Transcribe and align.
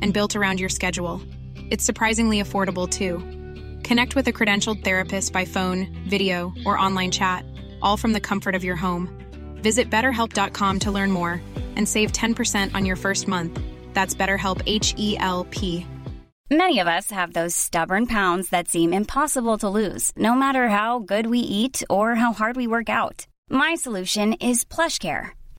and 0.00 0.12
built 0.12 0.36
around 0.36 0.58
your 0.58 0.68
schedule. 0.68 1.22
It's 1.70 1.84
surprisingly 1.84 2.42
affordable 2.42 2.88
too. 2.88 3.18
Connect 3.82 4.16
with 4.16 4.26
a 4.28 4.32
credentialed 4.32 4.82
therapist 4.82 5.32
by 5.32 5.44
phone, 5.44 6.04
video, 6.08 6.52
or 6.66 6.78
online 6.78 7.10
chat, 7.10 7.44
all 7.80 7.96
from 7.96 8.12
the 8.12 8.20
comfort 8.20 8.54
of 8.54 8.64
your 8.64 8.76
home. 8.76 9.08
Visit 9.62 9.90
betterhelp.com 9.90 10.80
to 10.80 10.90
learn 10.90 11.10
more 11.10 11.40
and 11.76 11.88
save 11.88 12.12
10% 12.12 12.74
on 12.74 12.84
your 12.84 12.96
first 12.96 13.28
month. 13.28 13.60
That's 13.94 14.14
BetterHelp 14.14 14.62
H 14.66 14.94
E 14.98 15.16
L 15.18 15.46
P. 15.50 15.86
Many 16.50 16.80
of 16.80 16.88
us 16.88 17.12
have 17.12 17.32
those 17.32 17.54
stubborn 17.54 18.06
pounds 18.06 18.48
that 18.48 18.68
seem 18.68 18.92
impossible 18.92 19.58
to 19.58 19.68
lose, 19.68 20.10
no 20.16 20.34
matter 20.34 20.68
how 20.68 20.98
good 20.98 21.28
we 21.28 21.38
eat 21.38 21.84
or 21.88 22.16
how 22.16 22.32
hard 22.32 22.56
we 22.56 22.66
work 22.66 22.88
out. 22.88 23.28
My 23.48 23.76
solution 23.76 24.32
is 24.34 24.64
PlushCare. 24.64 25.30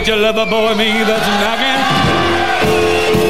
Get 0.00 0.08
your 0.08 0.16
lover 0.16 0.46
boy, 0.46 0.74
me 0.76 0.88
that's 1.04 1.28
knocking. 1.44 1.80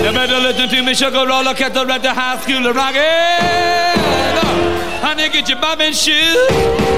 You 0.04 0.12
better 0.12 0.38
listen 0.38 0.68
to 0.68 0.82
me, 0.82 0.94
sugar 0.94 1.26
roller, 1.26 1.52
the 1.52 1.84
red, 1.84 2.02
the 2.02 2.14
high 2.14 2.38
school 2.38 2.72
rockin'. 2.72 3.98
Honey, 5.02 5.28
get 5.30 5.48
your 5.48 5.58
bobbin 5.60 5.92
shoes, 5.92 6.46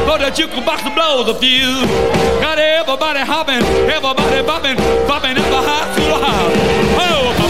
for 0.04 0.18
the 0.18 0.28
jukebox 0.36 0.84
to 0.84 0.90
blow 0.94 1.24
the 1.24 1.34
fuse. 1.36 1.88
Got 2.40 2.58
everybody 2.58 3.20
hopping, 3.20 3.64
everybody 3.88 4.44
bopping, 4.44 4.76
bopping 5.08 5.38
up 5.40 5.48
a 5.48 5.60
high 5.64 5.88
school 5.94 6.20
house. 6.20 6.52
Oh, 7.00 7.41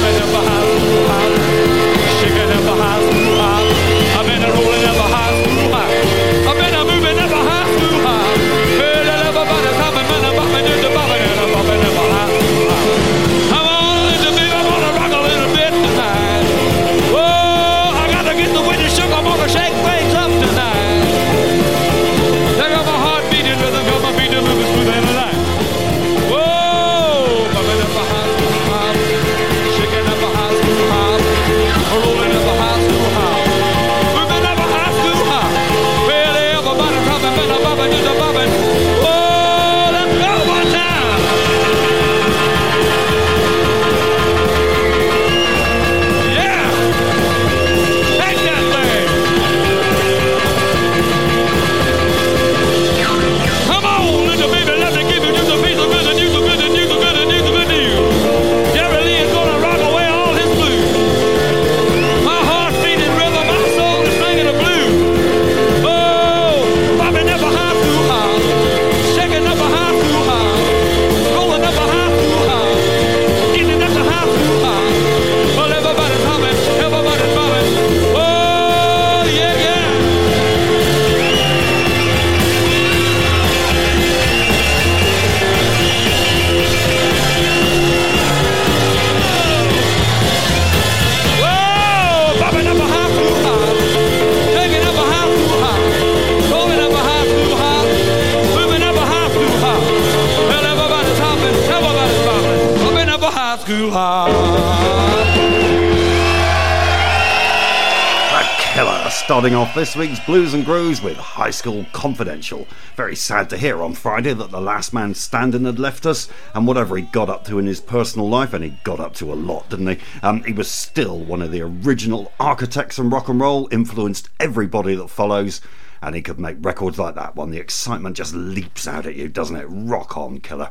killer 108.72 109.10
starting 109.10 109.54
off 109.54 109.74
this 109.74 109.94
week's 109.94 110.18
Blues 110.20 110.54
and 110.54 110.64
Grooves 110.64 111.02
with 111.02 111.18
High 111.18 111.50
School 111.50 111.84
Confidential. 111.92 112.66
Very 112.96 113.14
sad 113.14 113.50
to 113.50 113.58
hear 113.58 113.82
on 113.82 113.92
Friday 113.92 114.32
that 114.32 114.50
the 114.50 114.60
last 114.62 114.94
man 114.94 115.14
standing 115.14 115.66
had 115.66 115.78
left 115.78 116.06
us, 116.06 116.28
and 116.54 116.66
whatever 116.66 116.96
he 116.96 117.02
got 117.02 117.28
up 117.28 117.44
to 117.46 117.58
in 117.58 117.66
his 117.66 117.80
personal 117.80 118.28
life, 118.28 118.54
and 118.54 118.64
he 118.64 118.70
got 118.82 118.98
up 118.98 119.12
to 119.16 119.30
a 119.30 119.34
lot, 119.34 119.68
didn't 119.68 119.88
he? 119.88 119.98
Um, 120.22 120.42
he 120.44 120.54
was 120.54 120.70
still 120.70 121.18
one 121.18 121.42
of 121.42 121.52
the 121.52 121.60
original 121.60 122.32
architects 122.40 122.98
in 122.98 123.10
rock 123.10 123.28
and 123.28 123.40
roll, 123.40 123.68
influenced 123.70 124.30
everybody 124.40 124.94
that 124.94 125.08
follows. 125.08 125.60
And 126.02 126.14
he 126.14 126.22
could 126.22 126.38
make 126.38 126.56
records 126.60 126.98
like 126.98 127.14
that 127.14 127.36
one. 127.36 127.50
The 127.50 127.60
excitement 127.60 128.16
just 128.16 128.34
leaps 128.34 128.88
out 128.88 129.06
at 129.06 129.14
you, 129.14 129.28
doesn't 129.28 129.56
it? 129.56 129.66
Rock 129.68 130.16
on, 130.16 130.40
killer. 130.40 130.70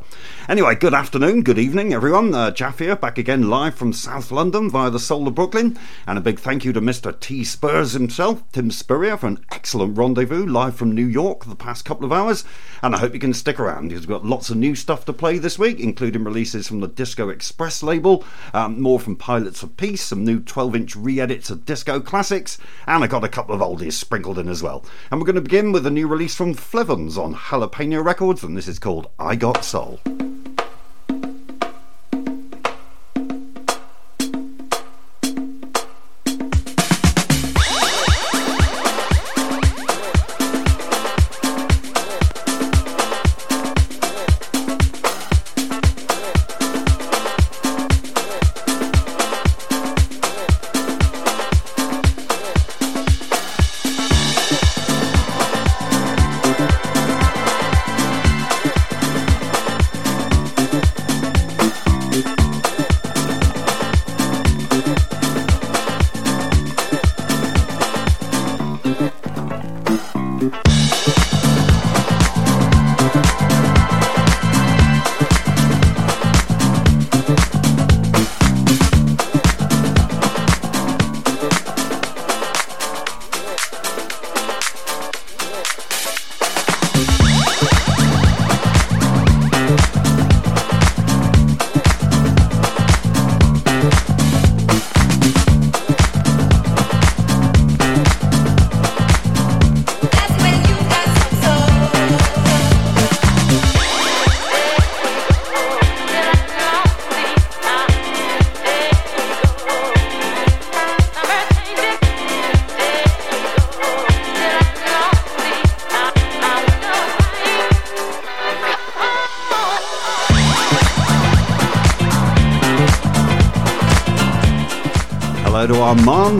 Anyway, 0.50 0.75
good 0.75 0.94
afternoon, 0.94 1.44
good 1.44 1.57
evening, 1.57 1.94
everyone. 1.94 2.36
Uh, 2.36 2.51
Jaf 2.51 2.80
here, 2.80 2.95
back 2.95 3.18
again 3.18 3.50
live 3.50 3.75
from 3.75 3.94
South 3.94 4.31
London 4.31 4.69
via 4.69 4.89
the 4.89 5.00
Soul 5.00 5.28
of 5.28 5.36
Brooklyn. 5.36 5.78
And 6.06 6.18
a 6.18 6.22
big 6.22 6.39
thank 6.39 6.66
you 6.66 6.74
to 6.74 6.81
Mr. 6.81 7.18
T. 7.18 7.44
Spurs 7.44 7.94
himself, 7.94 8.44
Tim 8.51 8.69
Spurrier, 8.69 9.18
for 9.18 9.28
an 9.28 9.44
excellent 9.51 9.98
rendezvous 9.98 10.45
live 10.45 10.75
from 10.75 10.94
New 10.94 11.07
York 11.07 11.45
the 11.45 11.56
past 11.56 11.86
couple 11.86 12.06
of 12.06 12.12
hours. 12.12 12.44
And 12.84 12.94
I 12.94 13.00
hope 13.00 13.13
you 13.13 13.19
can 13.19 13.34
stick 13.34 13.60
around 13.60 13.88
because 13.88 14.01
we've 14.01 14.18
got 14.18 14.25
lots 14.25 14.50
of 14.50 14.57
new 14.57 14.75
stuff 14.75 15.06
to 15.06 15.13
play 15.13 15.38
this 15.38 15.57
week, 15.57 15.80
including 15.80 16.24
releases 16.24 16.68
from 16.68 16.81
the 16.81 16.88
Disco 16.88 17.30
Express 17.30 17.81
label, 17.81 18.25
um, 18.54 18.81
more 18.81 19.00
from 19.00 19.16
Pilots 19.16 19.63
of 19.63 19.77
Peace, 19.77 20.04
some 20.04 20.25
new 20.25 20.39
12 20.39 20.75
inch 20.75 20.95
re 20.95 21.19
edits 21.19 21.50
of 21.50 21.66
disco 21.66 22.00
classics, 22.00 22.57
and 22.88 23.04
I 23.04 23.07
got 23.07 23.24
a 23.24 23.30
couple 23.30 23.56
of 23.56 23.62
oldies 23.62 23.94
sprinkled 23.94 24.39
in 24.39 24.50
as 24.50 24.63
well. 24.63 24.84
And 25.10 25.21
we're 25.22 25.26
going 25.26 25.36
to 25.36 25.42
begin 25.42 25.72
with 25.72 25.86
a 25.86 25.92
new 25.92 26.08
release 26.08 26.34
from 26.34 26.56
Flevans 26.56 27.16
on 27.16 27.36
Jalapeno 27.36 28.04
Records, 28.04 28.44
and 28.44 28.58
this 28.58 28.68
is 28.68 28.80
called 28.80 29.08
I 29.20 29.36
Got 29.36 29.64
Soul. 29.64 30.00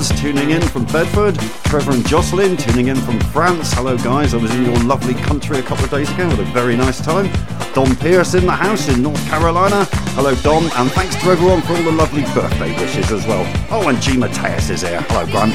Tuning 0.10 0.50
in 0.50 0.64
from 0.64 0.86
Bedford, 0.86 1.38
Trevor 1.66 1.92
and 1.92 2.08
Jocelyn 2.08 2.58
tuning 2.58 2.88
in 2.88 2.96
from 2.96 3.20
France. 3.20 3.72
Hello, 3.74 3.96
guys. 3.98 4.34
I 4.34 4.38
was 4.38 4.50
in 4.56 4.66
your 4.66 4.76
lovely 4.80 5.14
country 5.14 5.60
a 5.60 5.62
couple 5.62 5.86
of 5.86 5.92
days 5.92 6.10
ago. 6.10 6.28
Had 6.28 6.40
a 6.40 6.44
very 6.46 6.76
nice 6.76 7.00
time. 7.00 7.32
Don 7.76 7.96
Pierce 7.98 8.34
in 8.34 8.48
the 8.48 8.52
house 8.52 8.90
in 8.90 9.04
North 9.04 9.24
Carolina. 9.28 9.86
Hello, 10.16 10.34
Don, 10.36 10.64
and 10.64 10.92
thanks 10.92 11.16
to 11.18 11.30
everyone 11.30 11.62
for 11.62 11.74
all 11.74 11.84
the 11.84 11.92
lovely 11.92 12.24
birthday 12.34 12.76
wishes 12.80 13.12
as 13.12 13.28
well. 13.28 13.46
Oh, 13.70 13.90
and 13.90 14.02
G. 14.02 14.18
Mateus 14.18 14.72
is 14.72 14.82
here. 14.82 15.02
Hello, 15.02 15.26
Grant. 15.28 15.54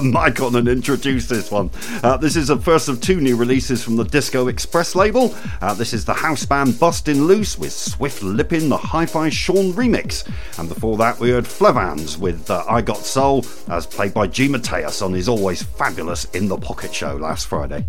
the 0.12 0.20
mic 0.20 0.40
on 0.40 0.56
and 0.56 0.68
introduce 0.68 1.28
this 1.28 1.50
one. 1.50 1.70
Uh, 2.02 2.16
this 2.16 2.36
is 2.36 2.48
the 2.48 2.56
first 2.56 2.88
of 2.88 3.00
two 3.00 3.20
new 3.20 3.36
releases 3.36 3.84
from 3.84 3.96
the 3.96 4.04
Disco 4.04 4.48
Express 4.48 4.94
label. 4.94 5.34
Uh, 5.60 5.74
this 5.74 5.92
is 5.92 6.04
the 6.04 6.14
house 6.14 6.46
band 6.46 6.78
Bustin' 6.78 7.26
Loose 7.26 7.58
with 7.58 7.72
Swift 7.72 8.22
Lippin, 8.22 8.68
the 8.68 8.76
Hi 8.76 9.04
Fi 9.04 9.28
Sean 9.28 9.72
remix. 9.72 10.26
And 10.58 10.68
before 10.68 10.96
that, 10.98 11.18
we 11.18 11.30
heard 11.30 11.44
Flevans 11.44 12.16
with 12.18 12.50
uh, 12.50 12.64
I 12.68 12.80
Got 12.80 12.98
Soul, 12.98 13.44
as 13.68 13.86
played 13.86 14.14
by 14.14 14.26
G. 14.26 14.48
Mateus 14.48 15.02
on 15.02 15.12
his 15.12 15.28
always 15.28 15.62
fabulous 15.62 16.24
In 16.26 16.48
the 16.48 16.56
Pocket 16.56 16.94
show 16.94 17.16
last 17.16 17.46
Friday. 17.46 17.86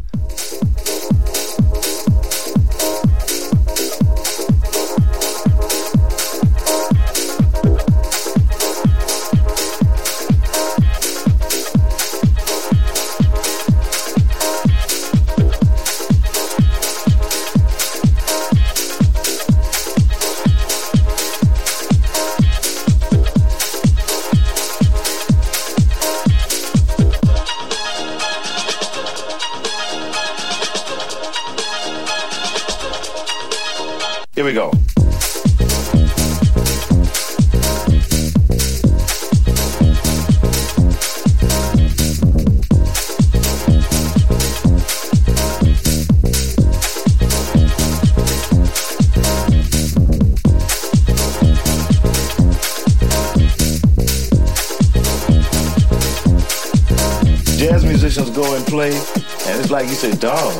Like 58.72 59.88
you 59.88 59.96
said, 59.96 60.20
dog, 60.20 60.54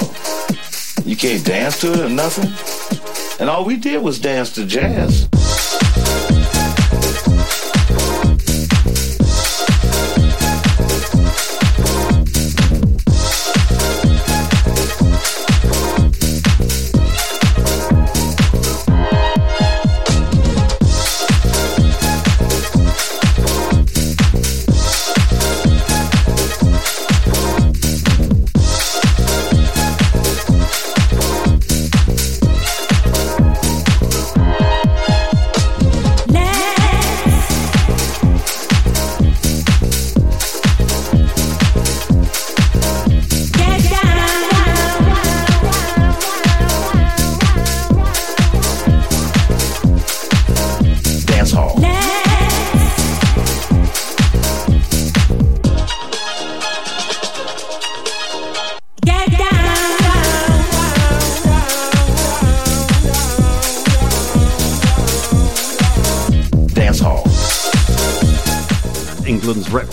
you 1.06 1.16
can't 1.16 1.46
dance 1.46 1.80
to 1.82 1.94
it 1.94 2.00
or 2.00 2.10
nothing. 2.10 2.52
And 3.40 3.50
all 3.50 3.66
we 3.66 3.78
did 3.78 4.04
was 4.04 4.20
dance 4.20 4.52
to 4.54 4.66
jazz. 4.66 5.31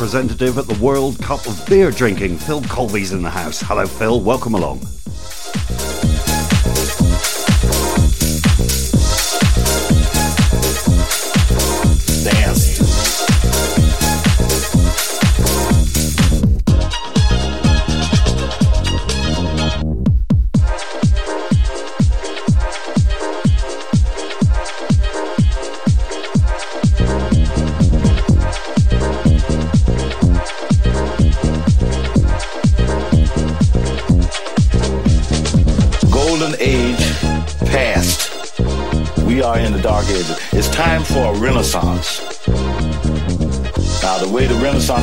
Representative 0.09 0.57
at 0.57 0.67
the 0.67 0.83
World 0.83 1.19
Cup 1.19 1.47
of 1.47 1.67
Beer 1.67 1.91
Drinking. 1.91 2.39
Phil 2.39 2.63
Colby's 2.63 3.13
in 3.13 3.21
the 3.21 3.29
house. 3.29 3.61
Hello, 3.61 3.87
Phil. 3.87 4.23
Welcome 4.23 4.55
along. 4.55 4.98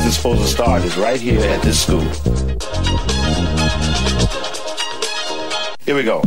Renaissance 0.06 0.18
is 0.18 0.22
supposed 0.22 0.42
to 0.42 0.48
start 0.48 0.84
is 0.84 0.98
right 0.98 1.20
here 1.20 1.42
at 1.50 1.64
this 1.64 1.82
school. 1.82 2.02
Here 5.84 5.96
we 5.96 6.04
go. 6.04 6.22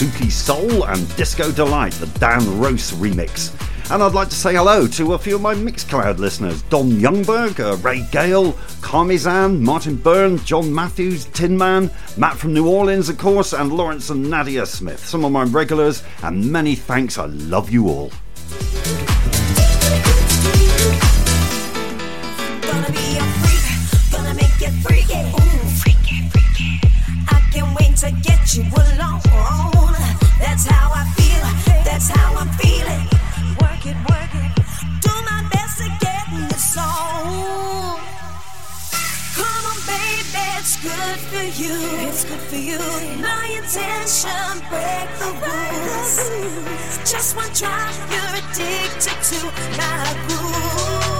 Suki 0.00 0.32
Soul 0.32 0.86
and 0.86 1.14
Disco 1.14 1.52
Delight, 1.52 1.92
the 1.92 2.06
Dan 2.18 2.58
Rose 2.58 2.90
remix. 2.92 3.52
And 3.92 4.02
I'd 4.02 4.14
like 4.14 4.30
to 4.30 4.34
say 4.34 4.54
hello 4.54 4.86
to 4.86 5.12
a 5.12 5.18
few 5.18 5.34
of 5.34 5.42
my 5.42 5.54
Mixcloud 5.54 6.16
listeners 6.16 6.62
Don 6.62 6.92
Youngberg, 6.92 7.60
uh, 7.60 7.76
Ray 7.86 8.08
Gale, 8.10 8.54
Carmizan, 8.80 9.60
Martin 9.60 9.96
Byrne, 9.96 10.38
John 10.38 10.74
Matthews, 10.74 11.26
Tin 11.26 11.58
Man, 11.58 11.90
Matt 12.16 12.38
from 12.38 12.54
New 12.54 12.66
Orleans, 12.66 13.10
of 13.10 13.18
course, 13.18 13.52
and 13.52 13.74
Lawrence 13.74 14.08
and 14.08 14.30
Nadia 14.30 14.64
Smith, 14.64 15.04
some 15.04 15.22
of 15.22 15.32
my 15.32 15.42
regulars, 15.42 16.02
and 16.22 16.50
many 16.50 16.76
thanks. 16.76 17.18
I 17.18 17.26
love 17.26 17.68
you 17.68 17.90
all. 17.90 18.10
My 43.72 43.82
intention, 43.82 44.58
break 44.68 45.08
the 45.18 45.30
rules. 45.46 46.98
Just 47.08 47.36
one 47.36 47.52
try, 47.54 47.92
you're 48.10 48.34
addicted 48.42 49.22
to 49.22 49.46
my 49.76 50.26
groove. 50.26 51.19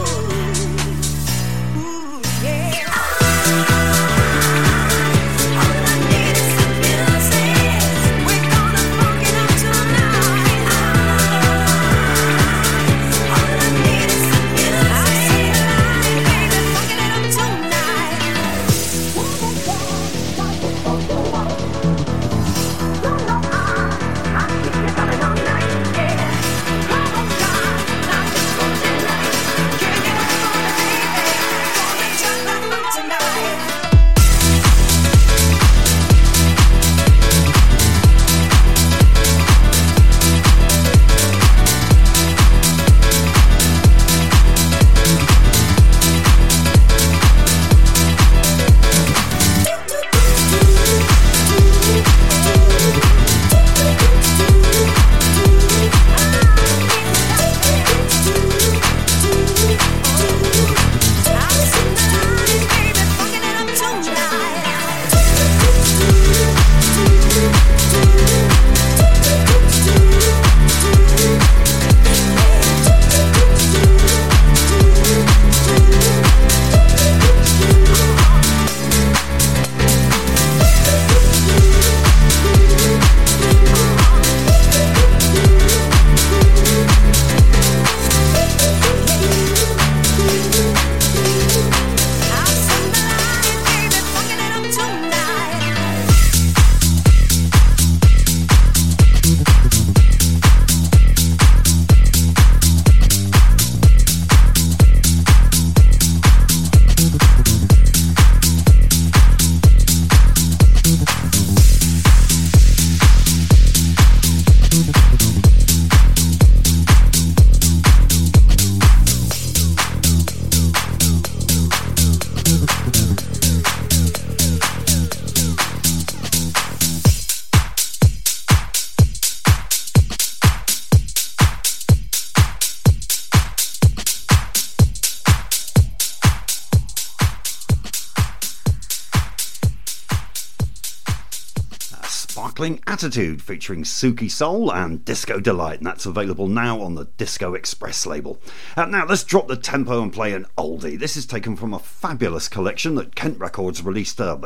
Attitude 143.00 143.40
featuring 143.40 143.82
Suki 143.82 144.30
Soul 144.30 144.70
and 144.70 145.02
Disco 145.06 145.40
Delight, 145.40 145.78
and 145.78 145.86
that's 145.86 146.04
available 146.04 146.48
now 146.48 146.82
on 146.82 146.96
the 146.96 147.06
Disco 147.16 147.54
Express 147.54 148.04
label. 148.04 148.38
Uh, 148.76 148.84
now 148.84 149.06
let's 149.06 149.24
drop 149.24 149.48
the 149.48 149.56
tempo 149.56 150.02
and 150.02 150.12
play 150.12 150.34
an 150.34 150.44
oldie. 150.58 150.98
This 150.98 151.16
is 151.16 151.24
taken 151.24 151.56
from 151.56 151.72
a 151.72 151.78
fabulous 151.78 152.46
collection 152.46 152.96
that 152.96 153.14
Kent 153.16 153.38
Records 153.38 153.82
released 153.82 154.20
uh, 154.20 154.36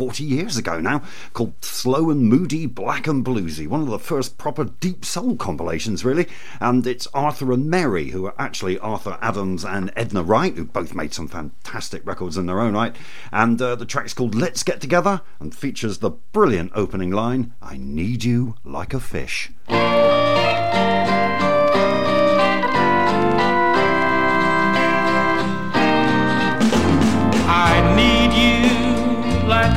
40 0.00 0.24
years 0.24 0.56
ago 0.56 0.80
now, 0.80 1.02
called 1.34 1.62
Slow 1.62 2.08
and 2.08 2.22
Moody, 2.22 2.64
Black 2.64 3.06
and 3.06 3.22
Bluesy, 3.22 3.68
one 3.68 3.82
of 3.82 3.88
the 3.88 3.98
first 3.98 4.38
proper 4.38 4.64
deep 4.64 5.04
soul 5.04 5.36
compilations, 5.36 6.06
really. 6.06 6.26
And 6.58 6.86
it's 6.86 7.06
Arthur 7.12 7.52
and 7.52 7.66
Mary, 7.66 8.08
who 8.08 8.24
are 8.24 8.34
actually 8.38 8.78
Arthur 8.78 9.18
Adams 9.20 9.62
and 9.62 9.92
Edna 9.96 10.22
Wright, 10.22 10.56
who 10.56 10.64
both 10.64 10.94
made 10.94 11.12
some 11.12 11.28
fantastic 11.28 12.06
records 12.06 12.38
in 12.38 12.46
their 12.46 12.60
own 12.60 12.72
right. 12.72 12.96
And 13.30 13.60
uh, 13.60 13.74
the 13.76 13.84
track's 13.84 14.14
called 14.14 14.34
Let's 14.34 14.62
Get 14.62 14.80
Together 14.80 15.20
and 15.38 15.54
features 15.54 15.98
the 15.98 16.12
brilliant 16.32 16.72
opening 16.74 17.10
line 17.10 17.52
I 17.60 17.76
need 17.76 18.24
you 18.24 18.54
like 18.64 18.94
a 18.94 19.00
fish. 19.00 19.50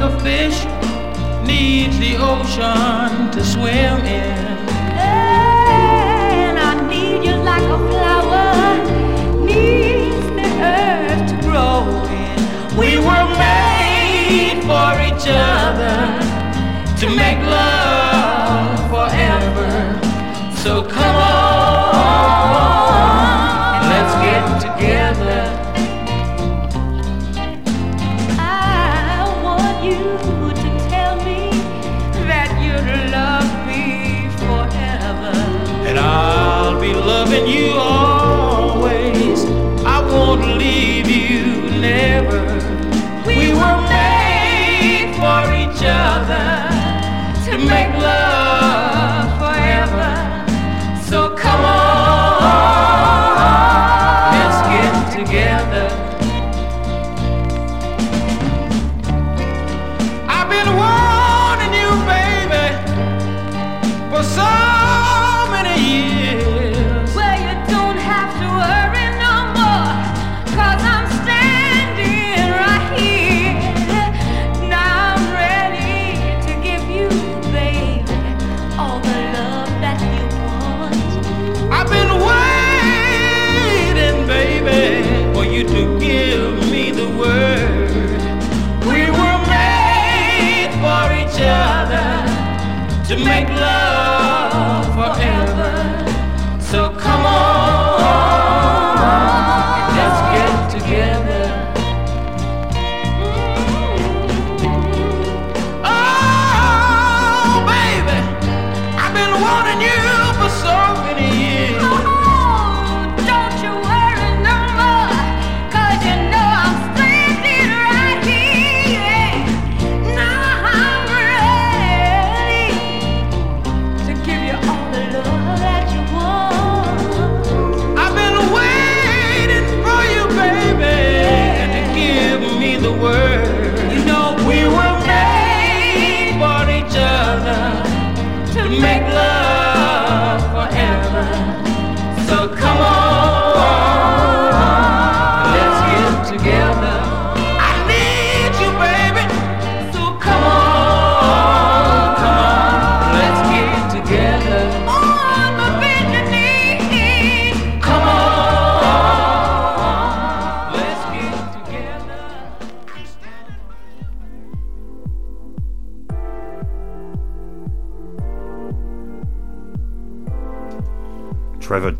A 0.03 0.19
fish 0.19 0.65
needs 1.47 1.97
the 1.97 2.17
ocean 2.17 3.31
to 3.31 3.41
swim 3.41 3.99
in. 4.03 4.57
And 4.97 6.59
I 6.59 6.85
need 6.89 7.23
you 7.23 7.35
like 7.35 7.63
a 7.63 7.77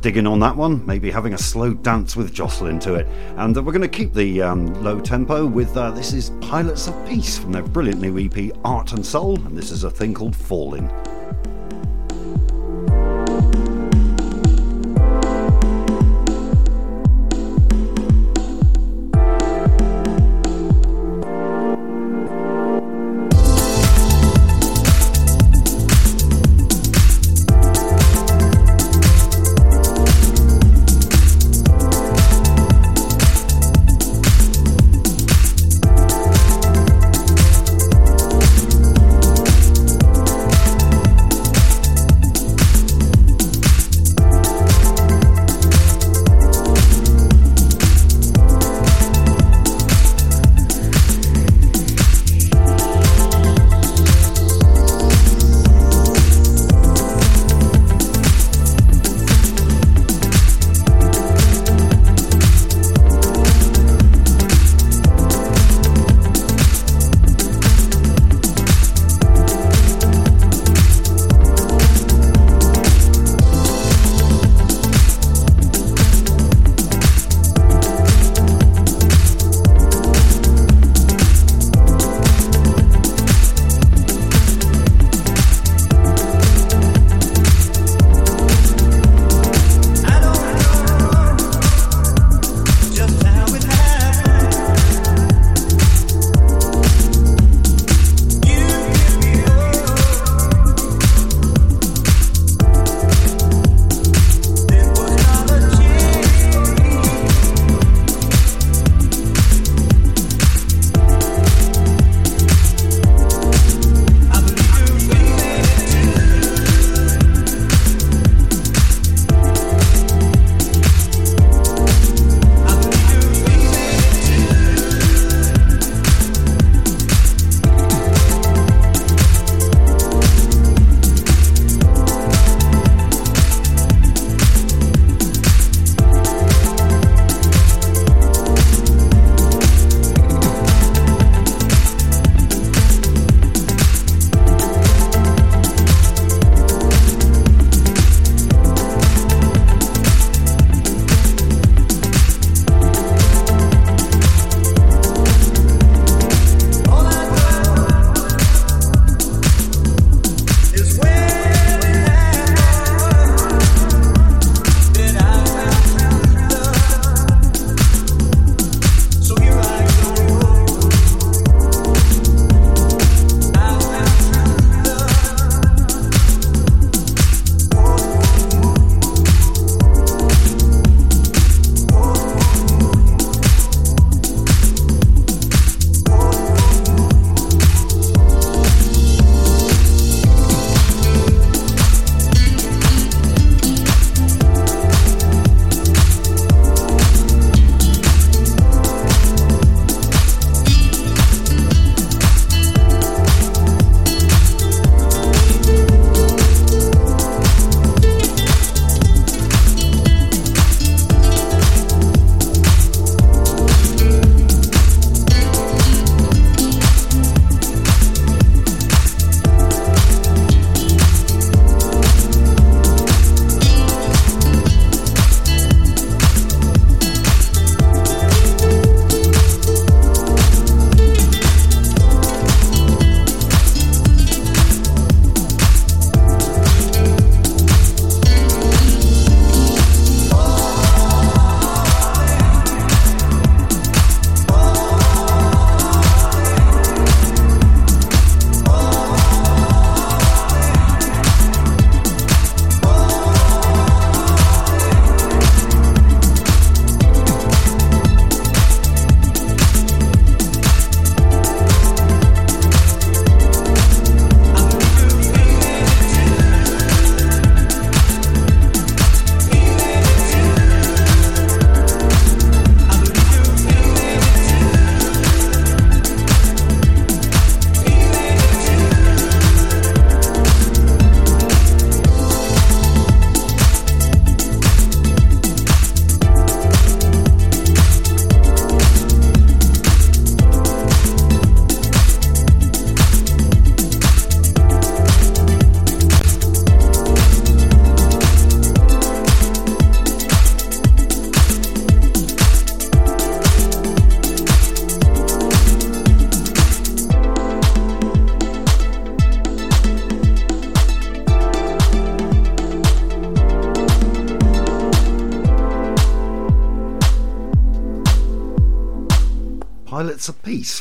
digging 0.04 0.28
on 0.28 0.38
that 0.38 0.54
one, 0.54 0.86
maybe 0.86 1.10
having 1.10 1.34
a 1.34 1.38
slow 1.38 1.74
dance 1.74 2.18
with 2.18 2.34
Jocelyn 2.34 2.78
to 2.82 2.96
it. 2.96 3.08
And 3.38 3.58
uh, 3.58 3.64
we're 3.64 3.72
going 3.72 3.84
to 3.84 3.88
keep 3.88 4.14
the 4.14 4.42
um, 4.42 4.84
low 4.84 5.00
tempo 5.00 5.46
with 5.46 5.78
uh, 5.78 5.92
this 5.92 6.12
is 6.12 6.32
Pilots 6.42 6.88
of 6.90 7.08
Peace 7.08 7.38
from 7.38 7.54
their 7.54 7.64
brilliant 7.64 8.02
new 8.02 8.20
EP 8.20 8.52
Art 8.66 8.92
and 8.92 9.06
Soul, 9.06 9.38
and 9.46 9.58
this 9.58 9.72
is 9.72 9.86
a 9.86 9.90
thing 9.90 10.14
called 10.14 10.36
Falling. 10.36 10.90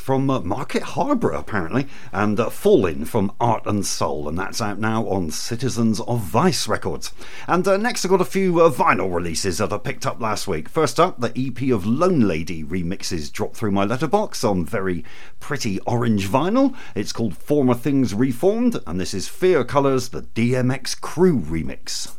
From 0.03 0.29
uh, 0.29 0.41
Market 0.41 0.83
Harbour, 0.83 1.31
apparently, 1.31 1.87
and 2.13 2.39
uh, 2.41 2.51
Falling 2.51 3.05
from 3.05 3.33
Art 3.41 3.65
and 3.67 3.87
Soul, 3.87 4.29
and 4.29 4.37
that's 4.37 4.61
out 4.61 4.81
now 4.81 5.07
on 5.07 5.31
Citizens 5.31 6.01
of 6.01 6.21
Vice 6.21 6.67
Records. 6.67 7.15
And 7.47 7.67
uh, 7.69 7.77
next, 7.77 8.05
I've 8.05 8.11
got 8.11 8.21
a 8.21 8.25
few 8.25 8.61
uh, 8.61 8.69
vinyl 8.69 9.15
releases 9.15 9.59
that 9.59 9.73
I 9.73 9.79
picked 9.79 10.05
up 10.05 10.21
last 10.21 10.49
week. 10.49 10.69
First 10.69 10.99
up, 10.99 11.21
the 11.21 11.33
EP 11.37 11.71
of 11.73 11.87
Lone 11.87 12.27
Lady 12.27 12.65
remixes 12.65 13.33
dropped 13.33 13.57
through 13.57 13.71
my 13.71 13.85
letterbox 13.85 14.43
on 14.43 14.65
very 14.65 15.05
pretty 15.39 15.79
orange 15.81 16.29
vinyl. 16.29 16.77
It's 16.97 17.13
called 17.13 17.37
Former 17.37 17.75
Things 17.75 18.13
Reformed, 18.13 18.81
and 18.87 19.01
this 19.01 19.15
is 19.15 19.29
Fear 19.29 19.65
Colours, 19.65 20.09
the 20.09 20.23
DMX 20.23 21.01
Crew 21.01 21.39
remix. 21.41 22.13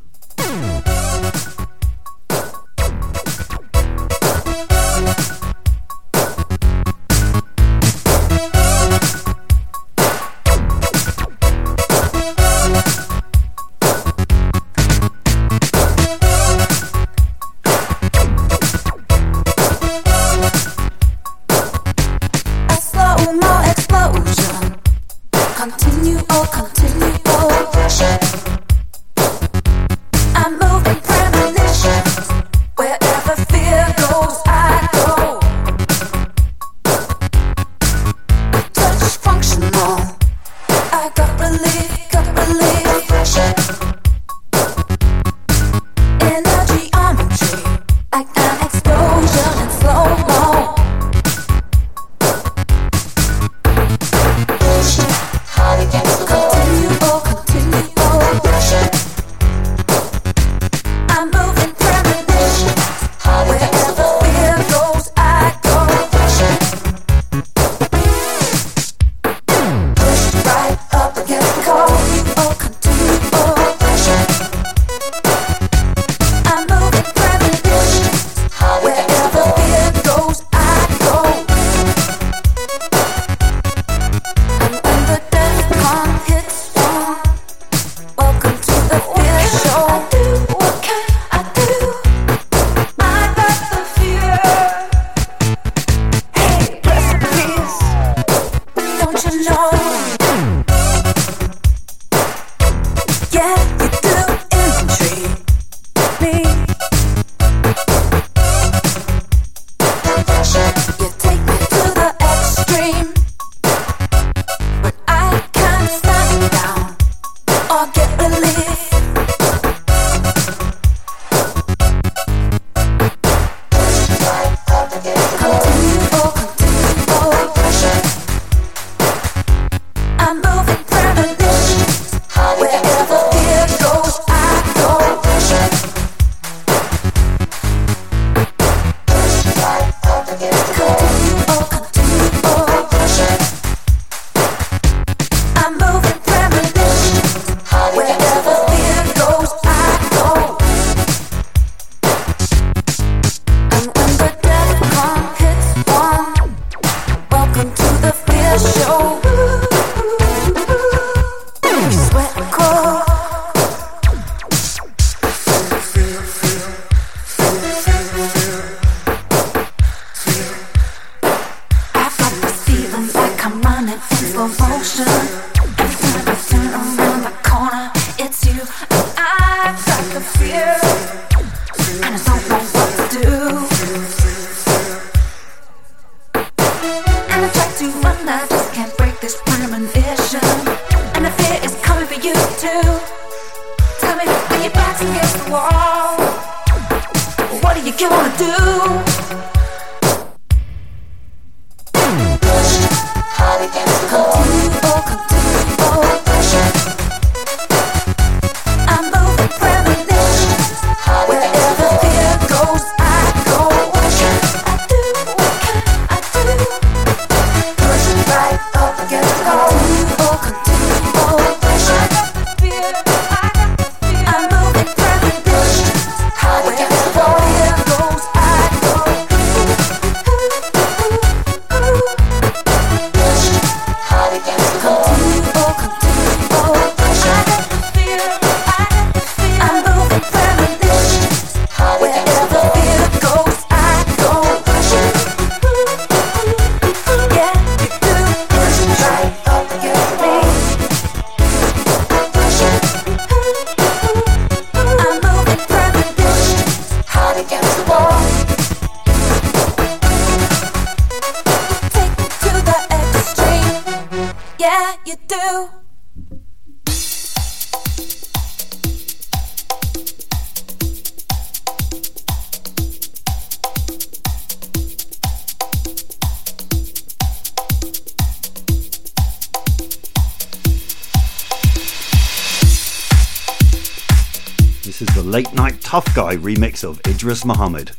Night 285.54 285.80
Tough 285.82 286.16
Guy 286.16 286.36
remix 286.38 286.84
of 286.84 287.00
Idris 287.08 287.46
Muhammad. 287.46 287.92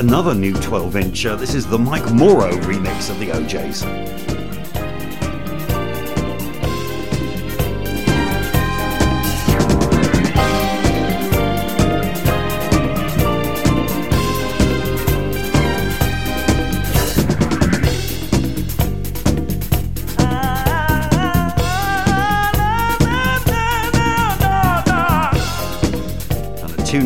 Another 0.00 0.34
new 0.34 0.54
12 0.54 0.96
inch. 0.96 1.24
This 1.24 1.54
is 1.54 1.66
the 1.66 1.78
Mike 1.78 2.10
Maurro 2.14 2.52
remix 2.62 3.10
of 3.10 3.18
the 3.18 3.32
O'Jays. 3.32 3.84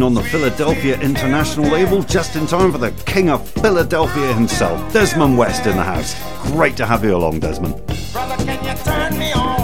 On 0.05 0.13
the 0.13 0.23
Philadelphia 0.23 1.01
International 1.01 1.67
label 1.71 2.03
just 2.03 2.37
in 2.37 2.47
time 2.47 2.71
for 2.71 2.79
the 2.79 2.91
King 3.07 3.31
of 3.31 3.49
Philadelphia 3.49 4.35
himself, 4.35 4.93
Desmond 4.93 5.39
West, 5.39 5.67
in 5.67 5.77
the 5.77 5.83
house. 5.83 6.15
Great 6.53 6.77
to 6.77 6.85
have 6.85 7.03
you 7.03 7.17
along, 7.17 7.41
Desmond. 7.41 7.75
Brother, 8.13 9.64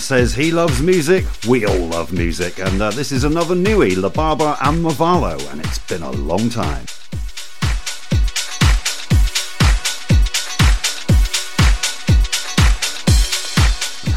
says 0.00 0.34
he 0.34 0.50
loves 0.50 0.82
music, 0.82 1.26
we 1.48 1.66
all 1.66 1.86
love 1.86 2.12
music, 2.12 2.58
and 2.58 2.80
uh, 2.80 2.90
this 2.90 3.12
is 3.12 3.24
another 3.24 3.54
newie, 3.54 3.96
La 3.96 4.08
Barbara 4.08 4.56
and 4.62 4.82
Mavalo, 4.84 5.38
and 5.52 5.60
it's 5.60 5.78
been 5.78 6.02
a 6.02 6.10
long 6.10 6.48
time. 6.48 6.84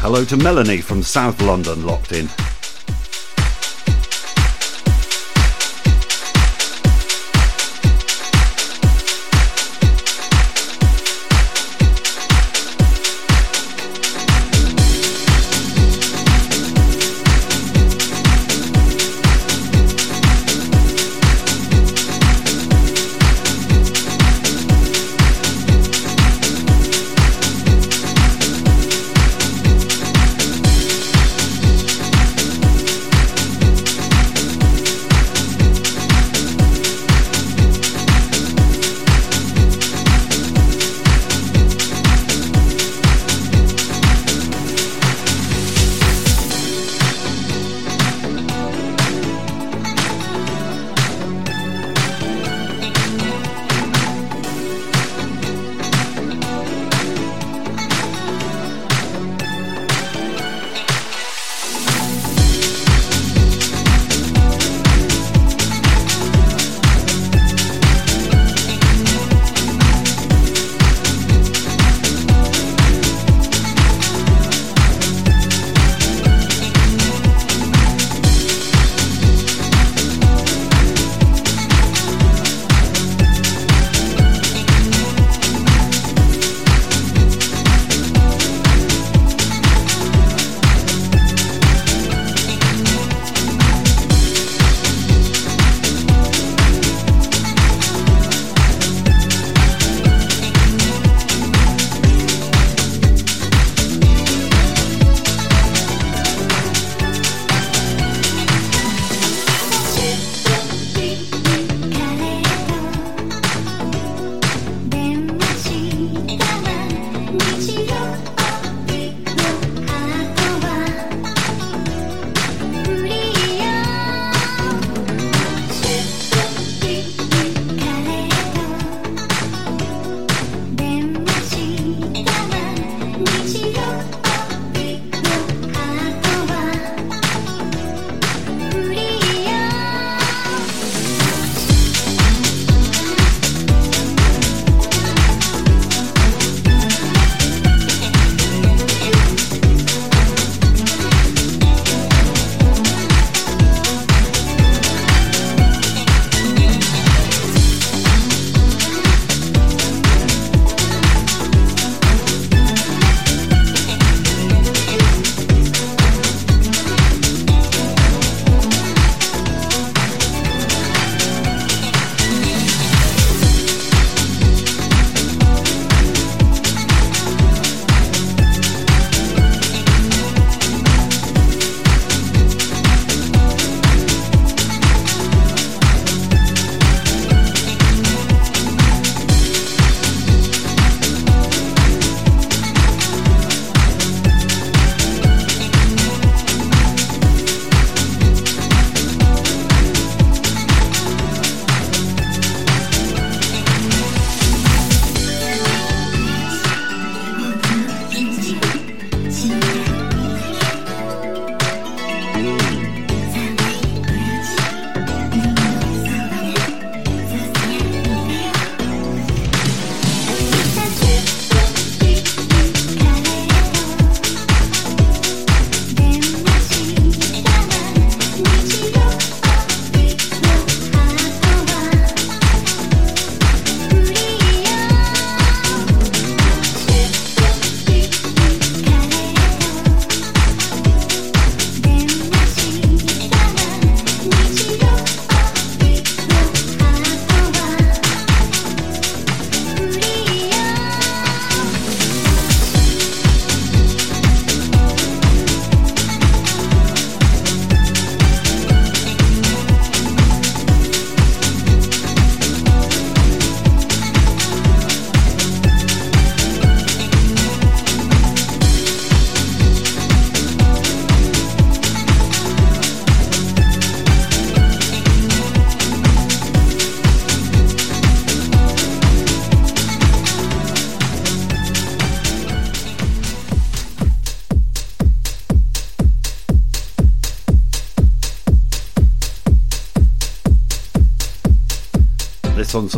Hello 0.00 0.24
to 0.24 0.36
Melanie 0.36 0.80
from 0.80 1.02
South 1.02 1.40
London, 1.40 1.86
locked 1.86 2.12
in. 2.12 2.28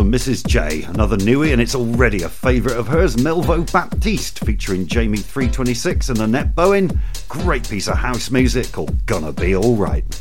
From 0.06 0.12
Mrs. 0.12 0.46
J, 0.46 0.84
another 0.84 1.16
newie, 1.16 1.52
and 1.52 1.60
it's 1.60 1.74
already 1.74 2.22
a 2.22 2.28
favourite 2.28 2.78
of 2.78 2.86
hers, 2.86 3.16
Melvo 3.16 3.70
Baptiste, 3.72 4.38
featuring 4.44 4.86
Jamie 4.86 5.18
326 5.18 6.10
and 6.10 6.20
Annette 6.20 6.54
Bowen. 6.54 7.00
Great 7.28 7.68
piece 7.68 7.88
of 7.88 7.96
house 7.96 8.30
music 8.30 8.70
called 8.70 9.04
Gonna 9.06 9.32
Be 9.32 9.56
Alright. 9.56 10.15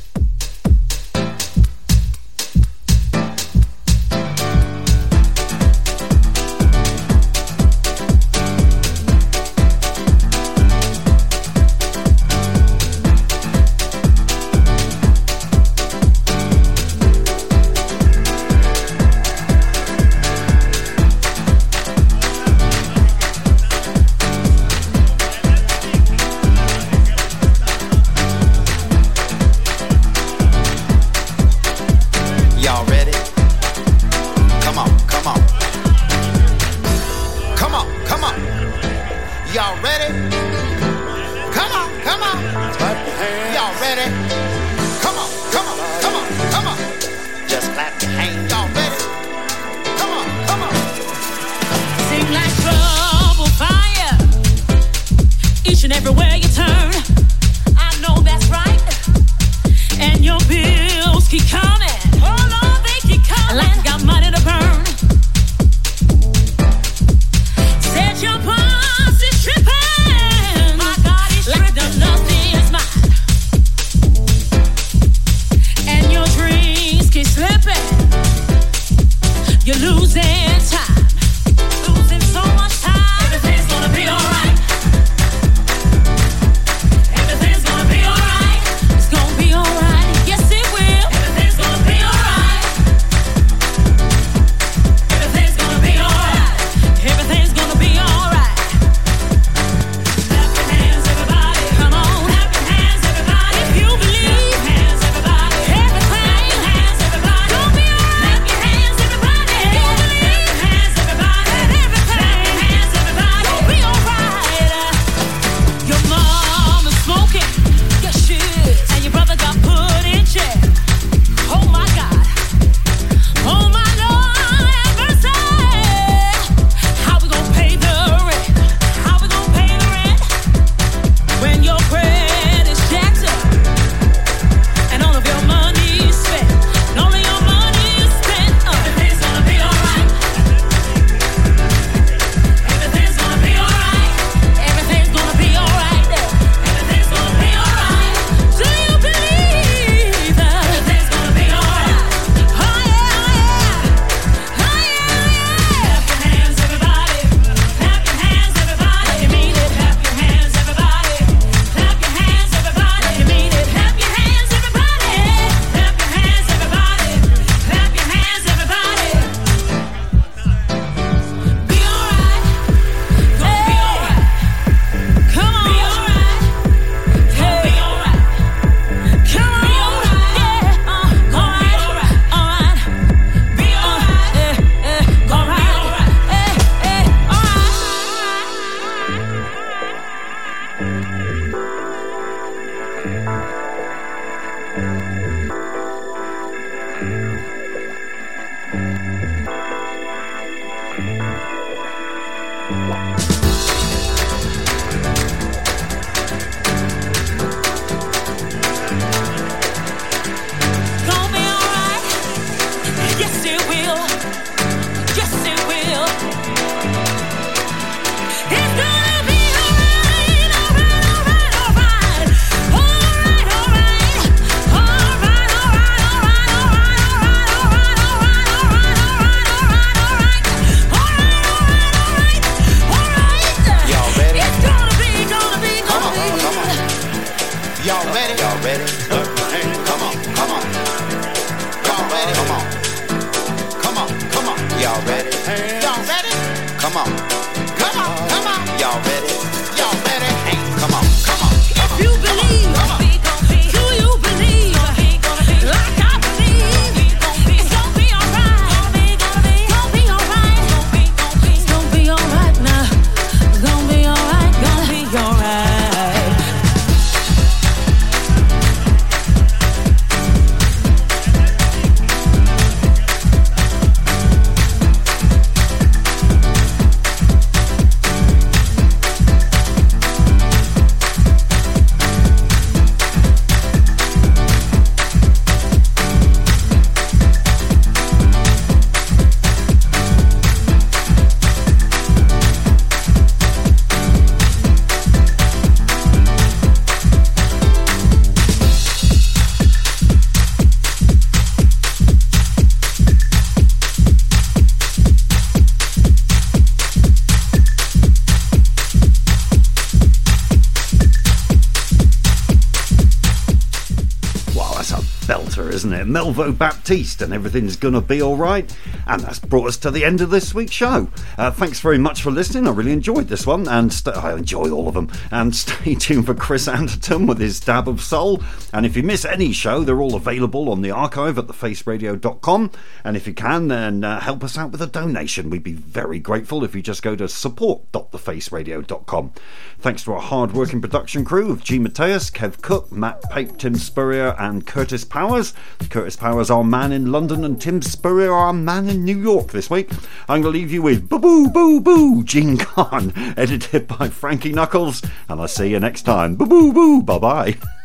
Melvo 316.05 316.57
Baptiste 316.57 317.21
and 317.21 317.33
everything's 317.33 317.75
gonna 317.75 318.01
be 318.01 318.21
alright. 318.21 318.75
And 319.07 319.21
that's 319.21 319.39
brought 319.39 319.67
us 319.67 319.77
to 319.77 319.91
the 319.91 320.03
end 320.03 320.21
of 320.21 320.29
this 320.29 320.53
week's 320.53 320.73
show. 320.73 321.09
Uh, 321.37 321.51
thanks 321.51 321.79
very 321.79 321.97
much 321.97 322.21
for 322.21 322.31
listening. 322.31 322.67
I 322.67 322.71
really 322.71 322.91
enjoyed 322.91 323.27
this 323.27 323.45
one, 323.45 323.67
and 323.67 323.93
st- 323.93 324.17
I 324.17 324.33
enjoy 324.33 324.69
all 324.69 324.87
of 324.87 324.93
them. 324.93 325.09
And 325.31 325.55
stay 325.65 325.95
tuned 325.95 326.25
for 326.25 326.33
Chris 326.33 326.67
Anderton 326.67 327.27
with 327.27 327.39
his 327.39 327.59
Dab 327.59 327.87
of 327.87 328.01
Soul. 328.01 328.41
And 328.73 328.85
if 328.85 328.97
you 328.97 329.03
miss 329.03 329.25
any 329.25 329.51
show, 329.51 329.83
they're 329.83 330.01
all 330.01 330.15
available 330.15 330.69
on 330.69 330.81
the 330.81 330.91
archive 330.91 331.37
at 331.37 331.47
thefaceradio.com. 331.47 332.71
And 333.03 333.17
if 333.17 333.27
you 333.27 333.33
can, 333.33 333.67
then 333.67 334.03
uh, 334.03 334.19
help 334.19 334.43
us 334.43 334.57
out 334.57 334.71
with 334.71 334.81
a 334.81 334.87
donation. 334.87 335.49
We'd 335.49 335.63
be 335.63 335.73
very 335.73 336.19
grateful 336.19 336.63
if 336.63 336.75
you 336.75 336.81
just 336.81 337.03
go 337.03 337.15
to 337.15 337.27
support.thefaceradio.com. 337.27 339.33
Thanks 339.79 340.03
to 340.03 340.13
our 340.13 340.21
hard 340.21 340.53
working 340.53 340.81
production 340.81 341.25
crew 341.25 341.51
of 341.51 341.63
G. 341.63 341.79
Mateus, 341.79 342.31
Kev 342.31 342.61
Cook, 342.61 342.91
Matt 342.91 343.21
Pape, 343.29 343.57
Tim 343.57 343.75
Spurrier, 343.75 344.35
and 344.39 344.65
Curtis 344.65 345.03
Powers. 345.03 345.53
Curtis 345.89 346.15
Powers, 346.15 346.49
our 346.49 346.63
man 346.63 346.91
in 346.91 347.11
London, 347.11 347.43
and 347.43 347.61
Tim 347.61 347.81
Spurrier, 347.81 348.31
our 348.31 348.53
man 348.53 348.89
in 348.89 348.94
New 349.03 349.19
York 349.19 349.51
this 349.51 349.69
week. 349.69 349.89
I'm 350.29 350.41
going 350.41 350.53
to 350.53 350.59
leave 350.59 350.71
you 350.71 350.81
with 350.81 351.09
Boo 351.09 351.19
Boo 351.19 351.49
Boo 351.49 351.81
Boo, 351.81 352.23
Jean 352.23 352.57
Carn, 352.57 353.11
edited 353.37 353.87
by 353.87 354.09
Frankie 354.09 354.53
Knuckles, 354.53 355.01
and 355.27 355.41
I'll 355.41 355.47
see 355.47 355.69
you 355.69 355.79
next 355.79 356.03
time. 356.03 356.35
Boo 356.35 356.45
Boo 356.45 356.71
Boo, 356.73 357.01
bye 357.01 357.19
bye. 357.19 357.57